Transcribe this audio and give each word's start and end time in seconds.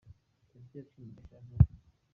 Tariki 0.49 0.77
ya 0.77 0.83
cumi 0.91 1.11
Gashyantare 1.15 1.73